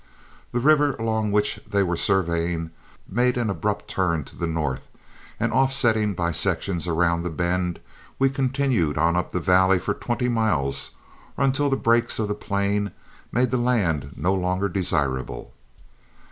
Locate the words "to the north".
4.23-4.87